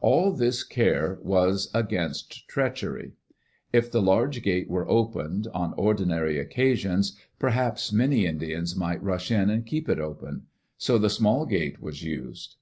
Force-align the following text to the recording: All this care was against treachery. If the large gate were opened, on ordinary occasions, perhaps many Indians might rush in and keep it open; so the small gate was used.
All 0.00 0.32
this 0.32 0.64
care 0.64 1.20
was 1.22 1.70
against 1.72 2.48
treachery. 2.48 3.12
If 3.72 3.92
the 3.92 4.02
large 4.02 4.42
gate 4.42 4.68
were 4.68 4.90
opened, 4.90 5.46
on 5.54 5.72
ordinary 5.74 6.36
occasions, 6.36 7.16
perhaps 7.38 7.92
many 7.92 8.26
Indians 8.26 8.74
might 8.74 9.00
rush 9.04 9.30
in 9.30 9.50
and 9.50 9.64
keep 9.64 9.88
it 9.88 10.00
open; 10.00 10.46
so 10.78 10.98
the 10.98 11.08
small 11.08 11.46
gate 11.46 11.80
was 11.80 12.02
used. 12.02 12.56